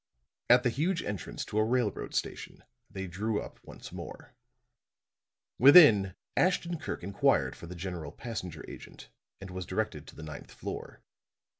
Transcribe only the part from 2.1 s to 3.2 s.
station they